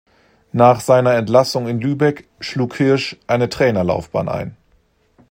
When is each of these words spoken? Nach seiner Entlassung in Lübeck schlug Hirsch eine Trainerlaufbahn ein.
Nach 0.51 0.79
seiner 0.79 1.13
Entlassung 1.13 1.67
in 1.67 1.79
Lübeck 1.79 2.27
schlug 2.39 2.75
Hirsch 2.75 3.17
eine 3.27 3.49
Trainerlaufbahn 3.49 4.29
ein. 4.29 4.57